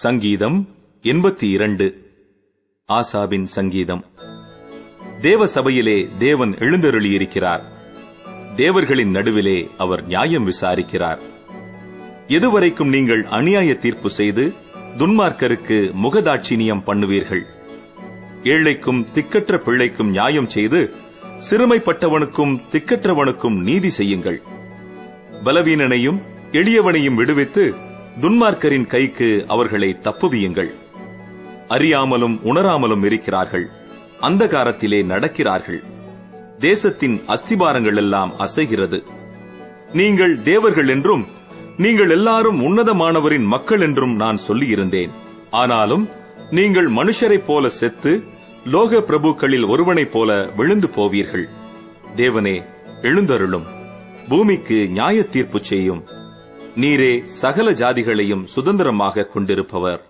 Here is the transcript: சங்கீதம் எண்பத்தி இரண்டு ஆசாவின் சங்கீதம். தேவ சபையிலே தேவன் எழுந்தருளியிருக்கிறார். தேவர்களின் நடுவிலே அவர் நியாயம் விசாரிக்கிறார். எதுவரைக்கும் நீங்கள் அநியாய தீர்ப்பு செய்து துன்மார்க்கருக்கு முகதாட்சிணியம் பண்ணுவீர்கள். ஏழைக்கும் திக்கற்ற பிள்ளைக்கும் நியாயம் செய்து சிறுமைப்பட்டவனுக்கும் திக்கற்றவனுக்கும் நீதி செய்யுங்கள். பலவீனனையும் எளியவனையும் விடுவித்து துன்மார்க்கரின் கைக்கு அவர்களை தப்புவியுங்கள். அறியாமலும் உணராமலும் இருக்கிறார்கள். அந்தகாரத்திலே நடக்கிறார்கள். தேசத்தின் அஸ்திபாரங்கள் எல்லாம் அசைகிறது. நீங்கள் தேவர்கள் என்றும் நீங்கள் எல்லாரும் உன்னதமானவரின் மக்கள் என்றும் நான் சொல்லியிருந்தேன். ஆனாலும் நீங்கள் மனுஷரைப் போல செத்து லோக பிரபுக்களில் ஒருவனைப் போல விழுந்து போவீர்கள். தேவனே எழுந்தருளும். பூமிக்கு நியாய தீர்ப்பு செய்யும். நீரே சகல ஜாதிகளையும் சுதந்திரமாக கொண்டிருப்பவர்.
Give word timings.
சங்கீதம் 0.00 0.68
எண்பத்தி 1.02 1.44
இரண்டு 1.44 2.14
ஆசாவின் 2.88 3.42
சங்கீதம். 3.42 4.04
தேவ 5.20 5.46
சபையிலே 5.46 6.08
தேவன் 6.18 6.52
எழுந்தருளியிருக்கிறார். 6.52 7.62
தேவர்களின் 8.56 9.10
நடுவிலே 9.10 9.70
அவர் 9.78 10.06
நியாயம் 10.06 10.46
விசாரிக்கிறார். 10.46 11.18
எதுவரைக்கும் 12.28 12.88
நீங்கள் 12.88 13.22
அநியாய 13.22 13.78
தீர்ப்பு 13.78 14.10
செய்து 14.10 14.52
துன்மார்க்கருக்கு 14.96 15.94
முகதாட்சிணியம் 15.94 16.84
பண்ணுவீர்கள். 16.84 17.44
ஏழைக்கும் 18.42 19.06
திக்கற்ற 19.12 19.64
பிள்ளைக்கும் 19.64 20.10
நியாயம் 20.10 20.48
செய்து 20.48 20.94
சிறுமைப்பட்டவனுக்கும் 21.50 22.60
திக்கற்றவனுக்கும் 22.70 23.62
நீதி 23.62 23.88
செய்யுங்கள். 23.90 24.42
பலவீனனையும் 25.44 26.22
எளியவனையும் 26.52 27.14
விடுவித்து 27.14 27.86
துன்மார்க்கரின் 28.20 28.86
கைக்கு 28.86 29.44
அவர்களை 29.48 29.96
தப்புவியுங்கள். 30.00 30.70
அறியாமலும் 31.68 32.40
உணராமலும் 32.42 33.04
இருக்கிறார்கள். 33.04 33.68
அந்தகாரத்திலே 34.20 35.04
நடக்கிறார்கள். 35.04 35.82
தேசத்தின் 36.58 37.20
அஸ்திபாரங்கள் 37.28 37.96
எல்லாம் 37.96 38.34
அசைகிறது. 38.38 39.04
நீங்கள் 39.92 40.40
தேவர்கள் 40.40 40.88
என்றும் 40.88 41.26
நீங்கள் 41.76 42.10
எல்லாரும் 42.10 42.62
உன்னதமானவரின் 42.62 43.44
மக்கள் 43.44 43.80
என்றும் 43.80 44.16
நான் 44.16 44.38
சொல்லியிருந்தேன். 44.48 45.10
ஆனாலும் 45.50 46.08
நீங்கள் 46.50 46.90
மனுஷரைப் 46.90 47.44
போல 47.44 47.68
செத்து 47.68 48.22
லோக 48.64 48.96
பிரபுக்களில் 48.96 49.68
ஒருவனைப் 49.68 50.12
போல 50.12 50.50
விழுந்து 50.56 50.88
போவீர்கள். 50.88 51.44
தேவனே 52.16 52.62
எழுந்தருளும். 53.02 53.66
பூமிக்கு 54.28 54.88
நியாய 54.88 55.22
தீர்ப்பு 55.22 55.64
செய்யும். 55.64 56.16
நீரே 56.76 57.24
சகல 57.24 57.70
ஜாதிகளையும் 57.70 58.44
சுதந்திரமாக 58.44 59.24
கொண்டிருப்பவர். 59.24 60.00